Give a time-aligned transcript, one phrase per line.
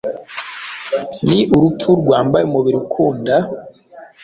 [1.27, 3.35] ni urupfu rwambaye umubiri ukunda,